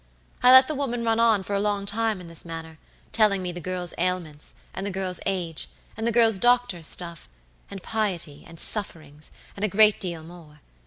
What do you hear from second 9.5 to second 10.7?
and a great deal more.